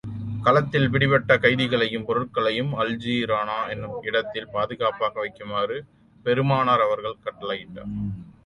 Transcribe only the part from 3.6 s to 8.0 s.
என்னும் இடத்தில் பாதுகாத்து வைக்குமாறு பெருமானார் அவர்கள் கட்டளையிட்டார்கள்.